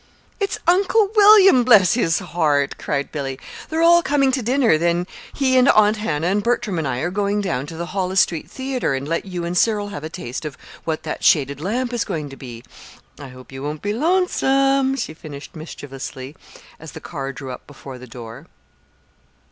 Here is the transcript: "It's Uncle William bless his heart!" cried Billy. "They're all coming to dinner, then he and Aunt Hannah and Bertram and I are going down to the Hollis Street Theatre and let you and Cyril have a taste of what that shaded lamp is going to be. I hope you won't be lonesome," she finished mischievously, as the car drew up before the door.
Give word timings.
"It's 0.39 0.57
Uncle 0.65 1.11
William 1.15 1.63
bless 1.63 1.93
his 1.93 2.17
heart!" 2.17 2.79
cried 2.79 3.11
Billy. 3.11 3.37
"They're 3.69 3.83
all 3.83 4.01
coming 4.01 4.31
to 4.31 4.41
dinner, 4.41 4.75
then 4.75 5.05
he 5.35 5.59
and 5.59 5.69
Aunt 5.69 5.97
Hannah 5.97 6.25
and 6.25 6.41
Bertram 6.41 6.79
and 6.79 6.87
I 6.87 7.01
are 7.01 7.11
going 7.11 7.39
down 7.39 7.67
to 7.67 7.77
the 7.77 7.85
Hollis 7.85 8.19
Street 8.21 8.49
Theatre 8.49 8.95
and 8.95 9.07
let 9.07 9.25
you 9.25 9.45
and 9.45 9.55
Cyril 9.55 9.89
have 9.89 10.03
a 10.03 10.09
taste 10.09 10.43
of 10.43 10.57
what 10.85 11.03
that 11.03 11.23
shaded 11.23 11.61
lamp 11.61 11.93
is 11.93 12.03
going 12.03 12.29
to 12.29 12.35
be. 12.35 12.63
I 13.19 13.27
hope 13.27 13.51
you 13.51 13.61
won't 13.61 13.83
be 13.83 13.93
lonesome," 13.93 14.95
she 14.95 15.13
finished 15.13 15.55
mischievously, 15.55 16.35
as 16.79 16.93
the 16.93 16.99
car 16.99 17.31
drew 17.31 17.51
up 17.51 17.67
before 17.67 17.99
the 17.99 18.07
door. 18.07 18.47